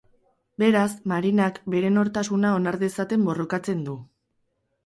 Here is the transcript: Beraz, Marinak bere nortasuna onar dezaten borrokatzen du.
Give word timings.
Beraz, 0.63 0.87
Marinak 1.11 1.59
bere 1.75 1.93
nortasuna 1.99 2.57
onar 2.61 2.79
dezaten 2.85 3.29
borrokatzen 3.29 3.85
du. 3.91 3.99